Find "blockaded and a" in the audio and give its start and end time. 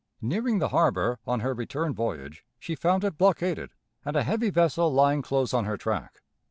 3.19-4.23